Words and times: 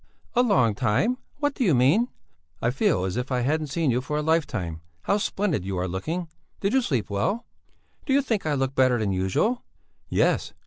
"A 0.33 0.41
long 0.41 0.73
time? 0.73 1.19
What 1.37 1.53
do 1.53 1.63
you 1.63 1.75
mean?" 1.75 2.07
"I 2.59 2.71
feel 2.71 3.05
as 3.05 3.17
if 3.17 3.31
I 3.31 3.41
hadn't 3.41 3.67
seen 3.67 3.91
you 3.91 4.01
for 4.01 4.17
a 4.17 4.23
life 4.23 4.47
time. 4.47 4.81
How 5.03 5.17
splendid 5.19 5.63
you 5.63 5.77
are 5.77 5.87
looking! 5.87 6.27
Did 6.59 6.73
you 6.73 6.81
sleep 6.81 7.11
well?" 7.11 7.45
"Do 8.07 8.13
you 8.13 8.23
think 8.23 8.43
I 8.47 8.55
look 8.55 8.73
better 8.73 8.97
than 8.97 9.11
usual?" 9.11 9.63
"Yes! 10.09 10.53